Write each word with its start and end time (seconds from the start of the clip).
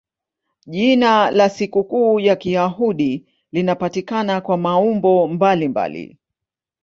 Jina 0.67 1.31
la 1.31 1.49
sikukuu 1.49 2.19
ya 2.19 2.35
Kiyahudi 2.35 3.25
linapatikana 3.51 4.41
kwa 4.41 4.57
maumbo 4.57 5.27
mbalimbali. 5.27 6.17